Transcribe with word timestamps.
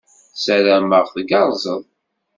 Ssarameɣ 0.33 1.05
tgerrzed. 1.13 1.83